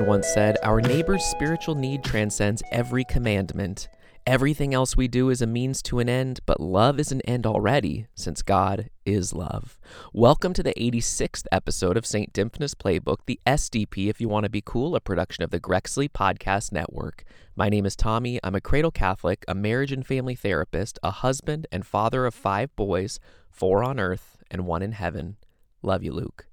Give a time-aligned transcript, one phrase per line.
[0.00, 3.88] Once said, Our neighbor's spiritual need transcends every commandment.
[4.26, 7.46] Everything else we do is a means to an end, but love is an end
[7.46, 9.78] already, since God is love.
[10.14, 12.32] Welcome to the 86th episode of St.
[12.32, 16.08] Dymphna's Playbook, the SDP if you want to be cool, a production of the Grexley
[16.08, 17.24] Podcast Network.
[17.54, 18.40] My name is Tommy.
[18.42, 22.74] I'm a cradle Catholic, a marriage and family therapist, a husband and father of five
[22.76, 25.36] boys, four on earth and one in heaven.
[25.82, 26.46] Love you, Luke.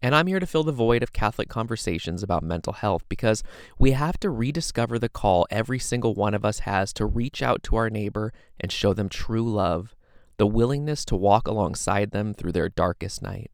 [0.00, 3.42] And I'm here to fill the void of Catholic conversations about mental health because
[3.78, 7.62] we have to rediscover the call every single one of us has to reach out
[7.64, 9.96] to our neighbor and show them true love,
[10.36, 13.50] the willingness to walk alongside them through their darkest night.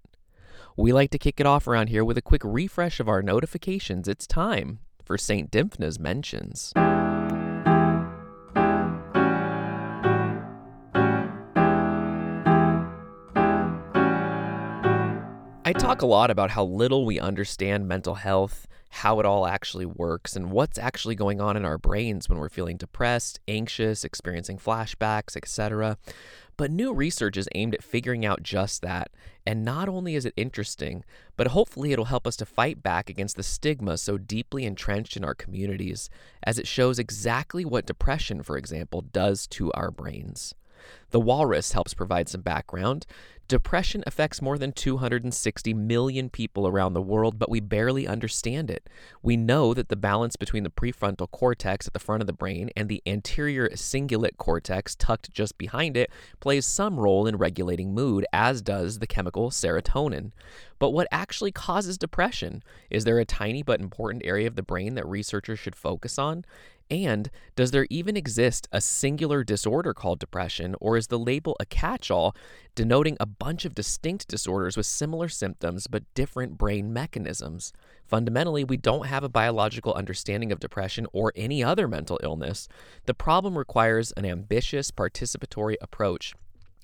[0.77, 4.07] We like to kick it off around here with a quick refresh of our notifications.
[4.07, 5.51] It's time for St.
[5.51, 6.73] Dymphna's Mentions.
[15.79, 20.37] Talk a lot about how little we understand mental health, how it all actually works,
[20.37, 25.37] and what's actually going on in our brains when we're feeling depressed, anxious, experiencing flashbacks,
[25.37, 25.99] etc.
[26.57, 29.11] But new research is aimed at figuring out just that.
[29.45, 31.05] And not only is it interesting,
[31.37, 35.25] but hopefully it'll help us to fight back against the stigma so deeply entrenched in
[35.25, 36.09] our communities,
[36.45, 40.55] as it shows exactly what depression, for example, does to our brains.
[41.11, 43.07] The Walrus helps provide some background.
[43.47, 48.89] Depression affects more than 260 million people around the world, but we barely understand it.
[49.23, 52.71] We know that the balance between the prefrontal cortex at the front of the brain
[52.75, 56.11] and the anterior cingulate cortex tucked just behind it
[56.41, 60.33] plays some role in regulating mood, as does the chemical serotonin.
[60.79, 62.63] But what actually causes depression?
[62.91, 66.47] Is there a tiny but important area of the brain that researchers should focus on?
[66.91, 71.65] And does there even exist a singular disorder called depression, or is the label a
[71.65, 72.37] catch all
[72.75, 77.73] denoting a bunch of distinct disorders with similar symptoms but different brain mechanisms?
[78.07, 82.69] Fundamentally, we don't have a biological understanding of depression or any other mental illness.
[83.07, 86.35] The problem requires an ambitious, participatory approach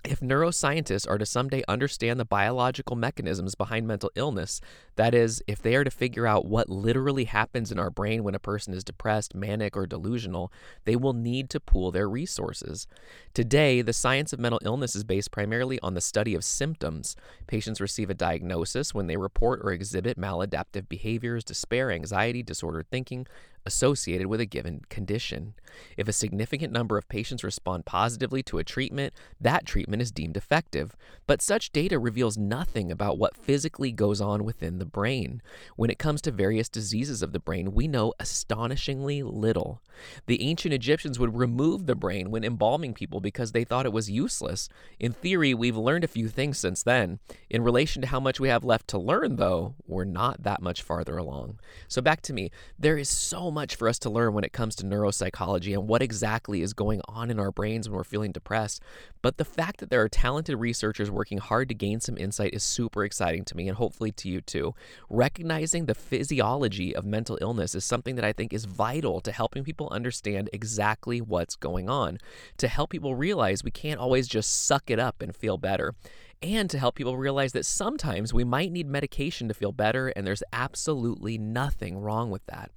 [0.05, 4.61] if neuroscientists are to someday understand the biological mechanisms behind mental illness,
[4.97, 8.35] that is, if they are to figure out what literally happens in our brain when
[8.35, 10.53] a person is depressed, manic, or delusional,
[10.85, 12.87] they will need to pool their resources.
[13.35, 17.17] Today, the science of mental illness is based primarily on the study of symptoms.
[17.47, 23.27] Patients receive a diagnosis when they report or exhibit maladaptive behaviors, despair, anxiety, disordered thinking,
[23.67, 25.55] associated with a given condition.
[25.97, 30.37] If a significant number of patients respond positively to a treatment, that treatment is deemed
[30.37, 30.97] effective.
[31.27, 35.43] But such data reveals nothing about what physically goes on within the brain.
[35.77, 39.83] When it comes to various diseases of the brain, we know astonishingly little.
[40.27, 44.11] The ancient Egyptians would remove the brain when embalming people because they thought it was
[44.11, 44.69] useless.
[44.99, 47.19] In theory, we've learned a few things since then.
[47.49, 50.83] In relation to how much we have left to learn, though, we're not that much
[50.83, 51.61] farther along.
[51.89, 52.51] So, back to me.
[52.79, 56.03] There is so much for us to learn when it comes to neuropsychology and what
[56.03, 58.83] exactly is going on in our brains when we're feeling depressed.
[59.23, 62.63] But the fact that there are talented researchers working hard to gain some insight is
[62.63, 64.75] super exciting to me and hopefully to you too.
[65.09, 69.65] Recognizing the physiology of mental illness is something that I think is vital to helping
[69.65, 72.19] people understand exactly what's going on,
[72.59, 75.95] to help people realize we can't always just suck it up and feel better
[76.43, 80.27] and to help people realize that sometimes we might need medication to feel better, and
[80.27, 82.71] there's absolutely nothing wrong with that.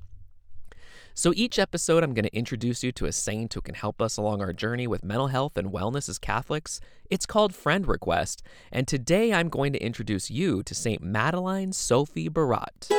[1.15, 4.17] So each episode, I'm going to introduce you to a saint who can help us
[4.17, 6.81] along our journey with mental health and wellness as Catholics.
[7.07, 8.41] It's called Friend Request,
[8.71, 12.89] and today I'm going to introduce you to Saint Madeleine Sophie Barat.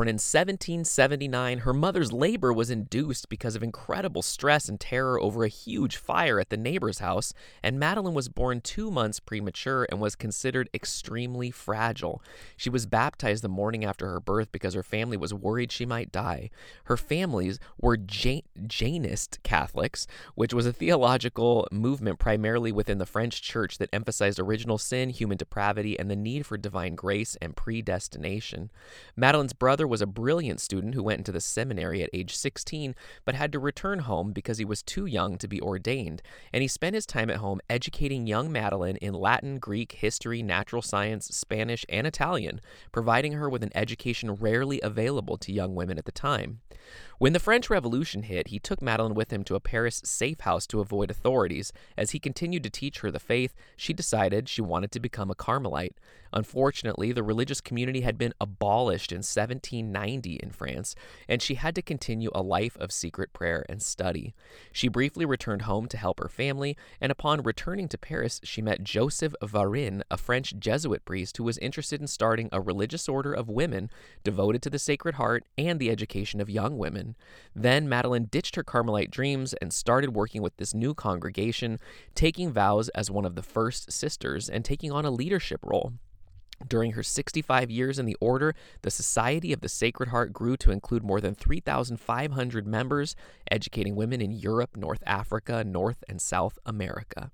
[0.00, 5.44] Born in 1779, her mother's labor was induced because of incredible stress and terror over
[5.44, 10.00] a huge fire at the neighbor's house, and Madeleine was born two months premature and
[10.00, 12.22] was considered extremely fragile.
[12.56, 16.10] She was baptized the morning after her birth because her family was worried she might
[16.10, 16.48] die.
[16.84, 23.42] Her families were Jan- Janist Catholics, which was a theological movement primarily within the French
[23.42, 28.70] church that emphasized original sin, human depravity, and the need for divine grace and predestination.
[29.14, 32.94] Madeleine's brother was a brilliant student who went into the seminary at age 16
[33.24, 36.22] but had to return home because he was too young to be ordained,
[36.52, 40.80] and he spent his time at home educating young Madeleine in Latin, Greek, history, natural
[40.80, 42.60] science, Spanish, and Italian,
[42.92, 46.60] providing her with an education rarely available to young women at the time.
[47.20, 50.66] When the French Revolution hit, he took Madeleine with him to a Paris safe house
[50.68, 51.70] to avoid authorities.
[51.94, 55.34] As he continued to teach her the faith, she decided she wanted to become a
[55.34, 55.98] Carmelite.
[56.32, 60.94] Unfortunately, the religious community had been abolished in 1790 in France,
[61.28, 64.32] and she had to continue a life of secret prayer and study.
[64.72, 68.82] She briefly returned home to help her family, and upon returning to Paris, she met
[68.82, 73.50] Joseph Varin, a French Jesuit priest who was interested in starting a religious order of
[73.50, 73.90] women
[74.24, 77.09] devoted to the Sacred Heart and the education of young women.
[77.54, 81.78] Then Madeleine ditched her Carmelite dreams and started working with this new congregation,
[82.14, 85.94] taking vows as one of the first sisters and taking on a leadership role.
[86.66, 90.70] During her 65 years in the order, the Society of the Sacred Heart grew to
[90.70, 93.16] include more than 3,500 members,
[93.50, 97.30] educating women in Europe, North Africa, North and South America.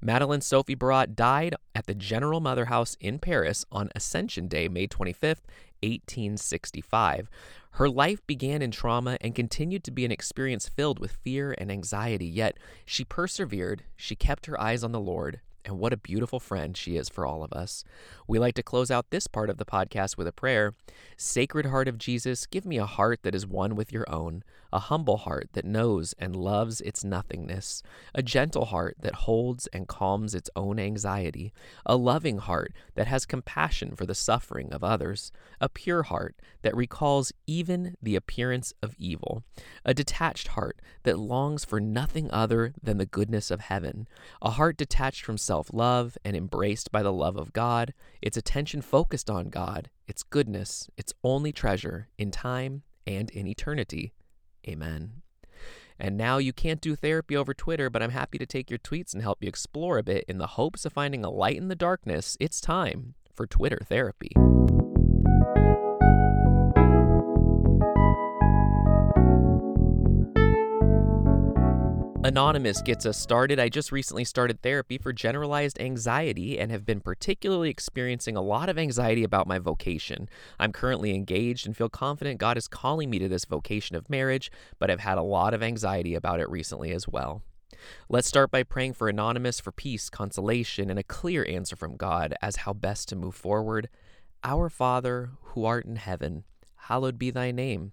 [0.00, 4.86] Madeleine Sophie Barat died at the General Mother House in Paris on Ascension Day, May
[4.86, 5.40] 25,
[5.82, 7.28] 1865.
[7.72, 11.70] Her life began in trauma and continued to be an experience filled with fear and
[11.70, 16.40] anxiety, yet she persevered, she kept her eyes on the Lord, and what a beautiful
[16.40, 17.84] friend she is for all of us.
[18.26, 20.72] We like to close out this part of the podcast with a prayer
[21.16, 24.78] Sacred Heart of Jesus, give me a heart that is one with your own, a
[24.78, 27.82] humble heart that knows and loves its nothingness,
[28.14, 31.52] a gentle heart that holds and calms its own anxiety,
[31.84, 36.76] a loving heart that has compassion for the suffering of others, a pure heart that
[36.76, 39.42] recalls even the appearance of evil,
[39.84, 44.06] a detached heart that longs for nothing other than the goodness of heaven,
[44.42, 48.82] a heart detached from self love and embraced by the love of God, its attention
[48.82, 54.12] focused on God, its goodness, its only treasure in time and in eternity.
[54.68, 55.22] Amen.
[55.98, 59.14] And now you can't do therapy over Twitter, but I'm happy to take your tweets
[59.14, 61.74] and help you explore a bit in the hopes of finding a light in the
[61.74, 62.36] darkness.
[62.38, 64.32] It's time for Twitter therapy.
[72.26, 73.60] Anonymous gets us started.
[73.60, 78.68] I just recently started therapy for generalized anxiety and have been particularly experiencing a lot
[78.68, 80.28] of anxiety about my vocation.
[80.58, 84.50] I'm currently engaged and feel confident God is calling me to this vocation of marriage,
[84.80, 87.42] but I've had a lot of anxiety about it recently as well.
[88.08, 92.34] Let's start by praying for Anonymous for peace, consolation, and a clear answer from God
[92.42, 93.88] as how best to move forward.
[94.42, 96.42] Our Father, who art in heaven,
[96.74, 97.92] hallowed be thy name.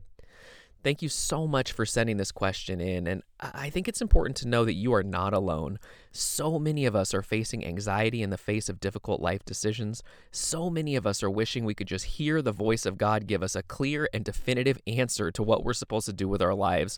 [0.83, 3.05] Thank you so much for sending this question in.
[3.05, 5.77] And I think it's important to know that you are not alone.
[6.11, 10.01] So many of us are facing anxiety in the face of difficult life decisions.
[10.31, 13.43] So many of us are wishing we could just hear the voice of God give
[13.43, 16.97] us a clear and definitive answer to what we're supposed to do with our lives.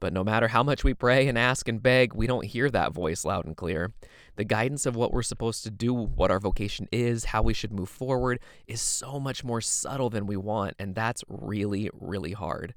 [0.00, 2.92] But no matter how much we pray and ask and beg, we don't hear that
[2.92, 3.92] voice loud and clear.
[4.36, 7.72] The guidance of what we're supposed to do, what our vocation is, how we should
[7.72, 8.38] move forward,
[8.68, 12.74] is so much more subtle than we want, and that's really, really hard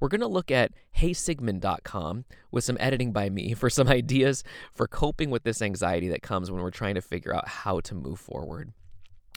[0.00, 4.86] we're going to look at heysigmund.com with some editing by me for some ideas for
[4.86, 8.18] coping with this anxiety that comes when we're trying to figure out how to move
[8.18, 8.72] forward.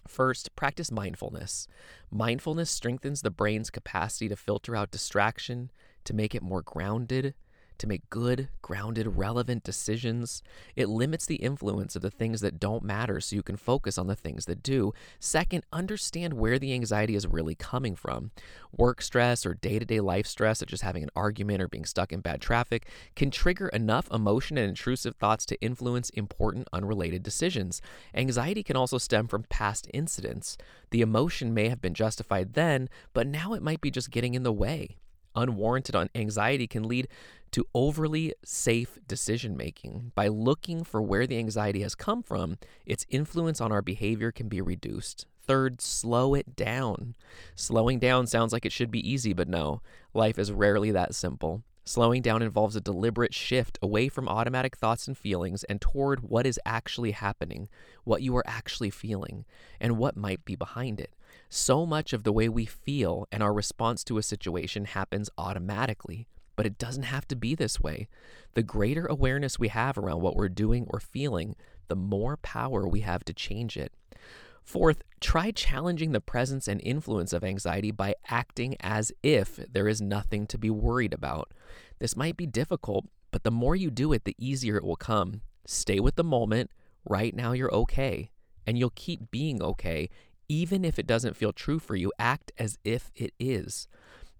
[0.07, 1.67] First, practice mindfulness.
[2.09, 5.71] Mindfulness strengthens the brain's capacity to filter out distraction,
[6.05, 7.35] to make it more grounded,
[7.79, 10.43] to make good, grounded, relevant decisions.
[10.75, 14.07] It limits the influence of the things that don't matter so you can focus on
[14.07, 14.93] the things that do.
[15.19, 18.31] Second, understand where the anxiety is really coming from.
[18.75, 21.85] Work stress or day to day life stress, such as having an argument or being
[21.85, 27.23] stuck in bad traffic, can trigger enough emotion and intrusive thoughts to influence important, unrelated
[27.23, 27.81] decisions.
[28.13, 30.57] Anxiety can also stem from past incidents.
[30.91, 34.43] The emotion may have been justified then, but now it might be just getting in
[34.43, 34.97] the way.
[35.39, 37.07] Unwarranted on anxiety can lead
[37.51, 40.11] to overly safe decision making.
[40.15, 44.49] By looking for where the anxiety has come from, its influence on our behavior can
[44.49, 45.25] be reduced.
[45.41, 47.15] Third, slow it down.
[47.55, 49.81] Slowing down sounds like it should be easy, but no,
[50.13, 51.63] life is rarely that simple.
[51.89, 56.45] Slowing down involves a deliberate shift away from automatic thoughts and feelings and toward what
[56.45, 57.67] is actually happening,
[58.03, 59.43] what you are actually feeling,
[59.81, 61.15] and what might be behind it.
[61.49, 66.27] So much of the way we feel and our response to a situation happens automatically
[66.55, 68.09] but it doesn't have to be this way.
[68.53, 71.55] The greater awareness we have around what we're doing or feeling,
[71.87, 73.93] the more power we have to change it.
[74.69, 79.99] Fourth, try challenging the presence and influence of anxiety by acting as if there is
[79.99, 81.51] nothing to be worried about.
[81.97, 85.41] This might be difficult, but the more you do it, the easier it will come.
[85.65, 86.69] Stay with the moment.
[87.03, 88.29] Right now, you're okay,
[88.67, 90.07] and you'll keep being okay,
[90.47, 92.13] even if it doesn't feel true for you.
[92.19, 93.87] Act as if it is.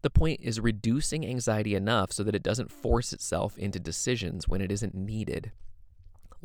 [0.03, 4.62] The point is reducing anxiety enough so that it doesn't force itself into decisions when
[4.62, 5.53] it isn't needed.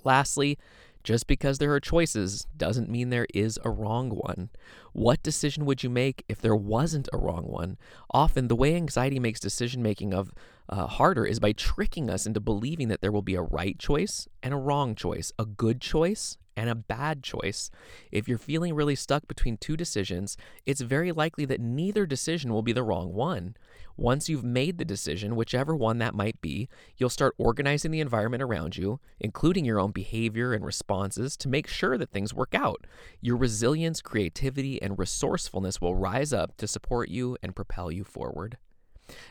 [0.04, 0.58] Lastly,
[1.04, 4.48] just because there are choices doesn't mean there is a wrong one.
[4.92, 7.76] What decision would you make if there wasn't a wrong one?
[8.10, 10.32] Often, the way anxiety makes decision making of
[10.68, 14.26] uh, harder is by tricking us into believing that there will be a right choice
[14.42, 17.70] and a wrong choice, a good choice and a bad choice.
[18.10, 22.62] If you're feeling really stuck between two decisions, it's very likely that neither decision will
[22.62, 23.56] be the wrong one.
[23.96, 28.42] Once you've made the decision, whichever one that might be, you'll start organizing the environment
[28.42, 32.86] around you, including your own behavior and responses, to make sure that things work out.
[33.20, 38.58] Your resilience, creativity, and resourcefulness will rise up to support you and propel you forward.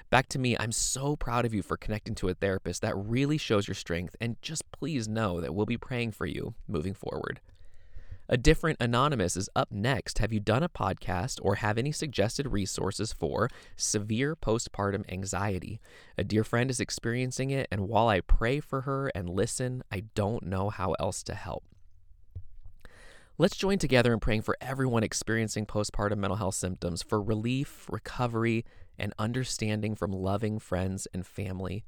[0.10, 2.82] Back to me, I'm so proud of you for connecting to a therapist.
[2.82, 6.54] That really shows your strength, and just please know that we'll be praying for you
[6.68, 7.40] moving forward.
[8.30, 10.20] A different anonymous is up next.
[10.20, 15.82] Have you done a podcast or have any suggested resources for severe postpartum anxiety?
[16.18, 20.06] A dear friend is experiencing it, and while I pray for her and listen, I
[20.16, 21.66] don't know how else to help.
[23.38, 28.64] Let's join together in praying for everyone experiencing postpartum mental health symptoms for relief, recovery,
[28.98, 31.84] and understanding from loving friends and family.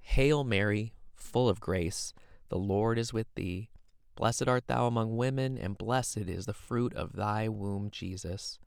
[0.00, 2.12] Hail Mary, full of grace,
[2.48, 3.70] the Lord is with thee.
[4.14, 8.58] Blessed art thou among women, and blessed is the fruit of thy womb, Jesus.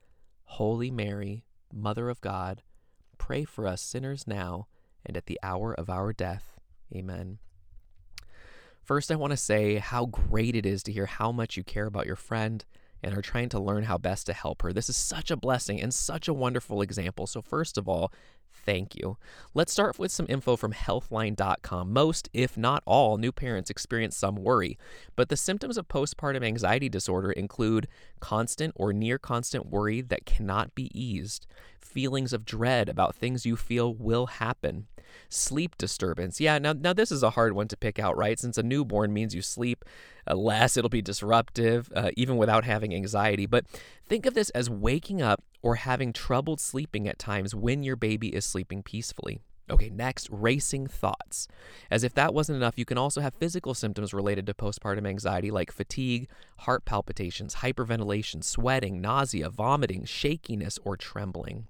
[0.43, 1.43] Holy Mary,
[1.74, 2.62] Mother of God,
[3.17, 4.67] pray for us sinners now
[5.05, 6.59] and at the hour of our death.
[6.93, 7.39] Amen.
[8.83, 11.86] First, I want to say how great it is to hear how much you care
[11.86, 12.65] about your friend
[13.03, 14.74] and are trying to learn how best to help her.
[14.74, 17.27] This is such a blessing and such a wonderful example.
[17.27, 18.12] So, first of all,
[18.51, 19.18] thank you.
[19.53, 21.94] Let's start with some info from healthline.com.
[21.94, 24.77] Most, if not all, new parents experience some worry,
[25.15, 27.88] but the symptoms of postpartum anxiety disorder include
[28.20, 31.48] constant or near constant worry that cannot be eased,
[31.79, 34.88] feelings of dread about things you feel will happen,
[35.30, 36.39] sleep disturbance.
[36.39, 38.39] Yeah, now now this is a hard one to pick out, right?
[38.39, 39.86] Since a newborn means you sleep
[40.30, 43.46] uh, less, it'll be disruptive uh, even without having anxiety.
[43.46, 43.66] But
[44.08, 48.30] think of this as waking up or having troubled sleeping at times when your baby
[48.30, 49.42] is sleeping peacefully.
[49.72, 51.48] Okay, next, racing thoughts.
[51.92, 55.51] As if that wasn't enough, you can also have physical symptoms related to postpartum anxiety
[55.51, 56.28] like fatigue,
[56.60, 61.68] heart palpitations, hyperventilation, sweating, nausea, vomiting, shakiness, or trembling.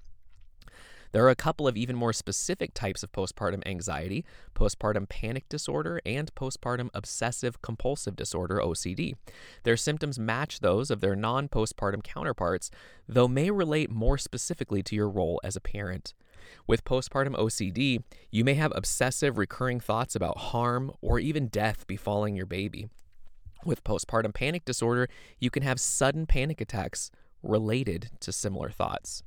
[1.12, 6.02] There are a couple of even more specific types of postpartum anxiety postpartum panic disorder
[6.06, 9.14] and postpartum obsessive compulsive disorder, OCD.
[9.64, 12.70] Their symptoms match those of their non postpartum counterparts,
[13.08, 16.14] though may relate more specifically to your role as a parent.
[16.68, 22.36] With postpartum OCD, you may have obsessive recurring thoughts about harm or even death befalling
[22.36, 22.90] your baby.
[23.66, 27.12] With postpartum panic disorder, you can have sudden panic attacks
[27.44, 29.24] related to similar thoughts.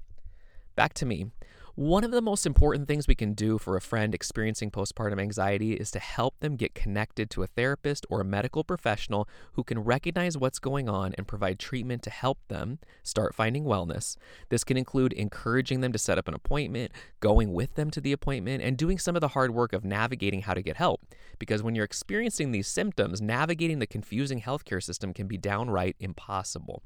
[0.75, 1.27] Back to me.
[1.75, 5.73] One of the most important things we can do for a friend experiencing postpartum anxiety
[5.73, 9.79] is to help them get connected to a therapist or a medical professional who can
[9.79, 14.19] recognize what's going on and provide treatment to help them start finding wellness.
[14.51, 18.13] This can include encouraging them to set up an appointment, going with them to the
[18.13, 21.01] appointment, and doing some of the hard work of navigating how to get help.
[21.39, 26.83] Because when you're experiencing these symptoms, navigating the confusing healthcare system can be downright impossible.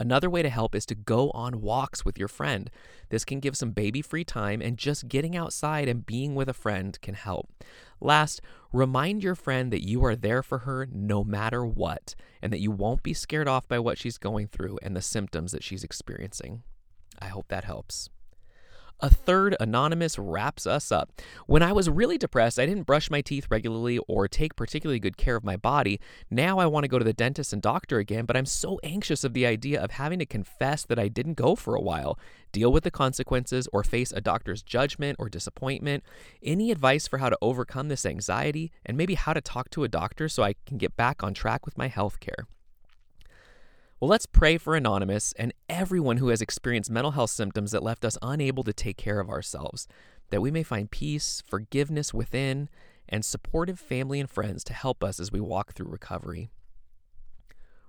[0.00, 2.70] Another way to help is to go on walks with your friend.
[3.10, 6.54] This can give some baby free time, and just getting outside and being with a
[6.54, 7.50] friend can help.
[8.00, 8.40] Last,
[8.72, 12.70] remind your friend that you are there for her no matter what, and that you
[12.70, 16.62] won't be scared off by what she's going through and the symptoms that she's experiencing.
[17.18, 18.08] I hope that helps.
[19.02, 21.10] A third anonymous wraps us up.
[21.46, 25.16] When I was really depressed, I didn't brush my teeth regularly or take particularly good
[25.16, 25.98] care of my body.
[26.30, 29.24] Now I want to go to the dentist and doctor again, but I'm so anxious
[29.24, 32.18] of the idea of having to confess that I didn't go for a while,
[32.52, 36.04] deal with the consequences, or face a doctor's judgment or disappointment.
[36.42, 39.88] Any advice for how to overcome this anxiety and maybe how to talk to a
[39.88, 42.46] doctor so I can get back on track with my health care?
[44.00, 48.02] Well, let's pray for Anonymous and everyone who has experienced mental health symptoms that left
[48.02, 49.86] us unable to take care of ourselves,
[50.30, 52.70] that we may find peace, forgiveness within,
[53.10, 56.48] and supportive family and friends to help us as we walk through recovery.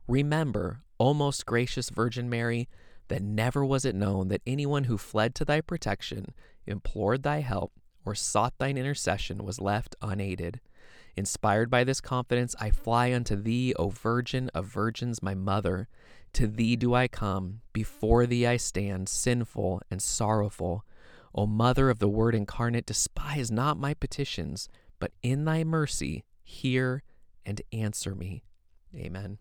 [0.05, 2.67] Remember, O most gracious Virgin Mary,
[3.07, 6.33] that never was it known that anyone who fled to thy protection,
[6.65, 7.71] implored thy help,
[8.03, 10.59] or sought thine intercession was left unaided.
[11.15, 15.87] Inspired by this confidence, I fly unto thee, O Virgin of Virgins, my mother.
[16.33, 20.85] To thee do I come, before thee I stand, sinful and sorrowful.
[21.35, 27.03] O Mother of the Word incarnate, despise not my petitions, but in thy mercy hear
[27.45, 28.43] and answer me.
[28.95, 29.37] Amen.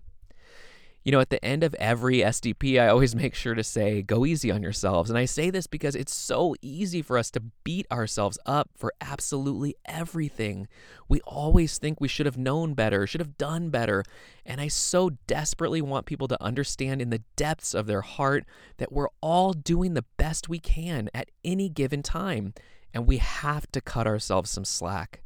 [1.03, 4.27] You know, at the end of every SDP, I always make sure to say, go
[4.27, 5.11] easy on yourselves.
[5.11, 8.93] And I say this because it's so easy for us to beat ourselves up for
[9.01, 10.69] absolutely everything.
[11.09, 14.05] We always think we should have known better, should have done better.
[14.45, 18.45] And I so desperately want people to understand in the depths of their heart
[18.79, 22.55] that we're all doing the best we can at any given time.
[22.93, 25.23] And we have to cut ourselves some slack.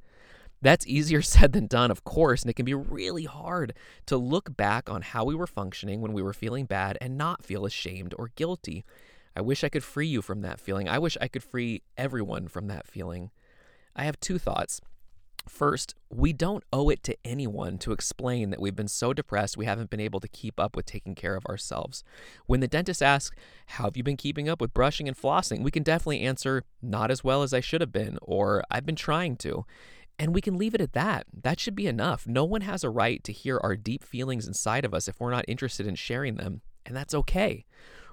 [0.64, 3.75] That's easier said than done, of course, and it can be really hard
[4.06, 7.44] to look back on how we were functioning when we were feeling bad and not
[7.44, 8.85] feel ashamed or guilty.
[9.37, 10.88] I wish I could free you from that feeling.
[10.88, 13.30] I wish I could free everyone from that feeling.
[13.94, 14.80] I have two thoughts.
[15.47, 19.66] First, we don't owe it to anyone to explain that we've been so depressed we
[19.66, 22.02] haven't been able to keep up with taking care of ourselves.
[22.47, 25.62] When the dentist asks, How have you been keeping up with brushing and flossing?
[25.62, 28.97] we can definitely answer, Not as well as I should have been, or I've been
[28.97, 29.66] trying to.
[30.18, 31.26] And we can leave it at that.
[31.33, 32.26] That should be enough.
[32.26, 35.30] No one has a right to hear our deep feelings inside of us if we're
[35.30, 37.64] not interested in sharing them, and that's okay.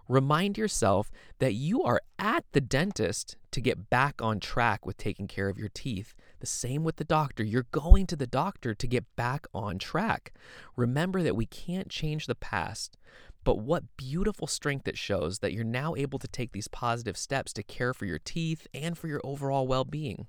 [0.08, 5.28] Remind yourself that you are at the dentist to get back on track with taking
[5.28, 6.14] care of your teeth.
[6.40, 7.44] The same with the doctor.
[7.44, 10.34] You're going to the doctor to get back on track.
[10.76, 12.98] Remember that we can't change the past,
[13.44, 17.54] but what beautiful strength it shows that you're now able to take these positive steps
[17.54, 20.28] to care for your teeth and for your overall well being.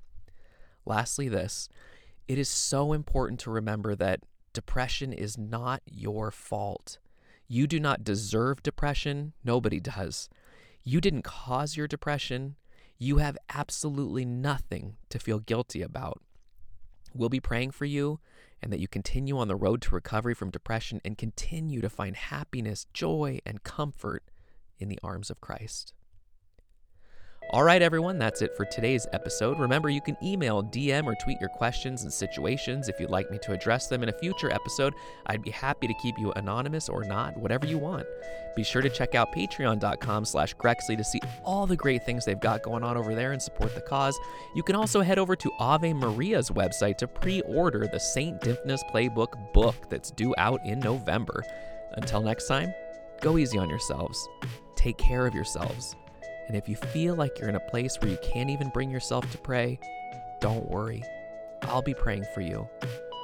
[0.85, 1.69] Lastly, this
[2.29, 4.21] it is so important to remember that
[4.53, 6.99] depression is not your fault.
[7.49, 9.33] You do not deserve depression.
[9.45, 10.29] Nobody does.
[10.85, 12.57] You didn't cause your depression.
[12.99, 16.23] You have absolutely nothing to feel guilty about.
[17.15, 18.21] We'll be praying for you
[18.63, 22.17] and that you continue on the road to recovery from depression and continue to find
[22.17, 24.23] happiness, joy, and comfort
[24.79, 25.93] in the arms of Christ.
[27.53, 29.59] All right, everyone, that's it for today's episode.
[29.59, 33.37] Remember, you can email, DM, or tweet your questions and situations if you'd like me
[33.43, 34.95] to address them in a future episode.
[35.27, 38.07] I'd be happy to keep you anonymous or not, whatever you want.
[38.57, 42.41] Be sure to check out patreon.com slash Grexley to see all the great things they've
[42.41, 44.19] got going on over there and support the cause.
[44.55, 48.41] You can also head over to Ave Maria's website to pre-order the St.
[48.41, 51.45] Dymphna's Playbook book that's due out in November.
[51.99, 52.73] Until next time,
[53.21, 54.27] go easy on yourselves.
[54.75, 55.97] Take care of yourselves
[56.49, 59.31] and if you feel like you're in a place where you can't even bring yourself
[59.33, 59.79] to pray,
[60.41, 61.03] don't worry.
[61.63, 62.69] I'll be praying for you,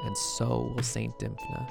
[0.04, 1.68] and so will Saint Dymphna.